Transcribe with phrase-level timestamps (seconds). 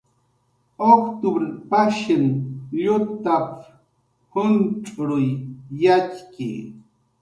[0.91, 2.23] "Uctupr pajshin
[2.79, 3.47] llutap""
[4.31, 5.27] juncx'ruy
[5.81, 6.51] yatxki."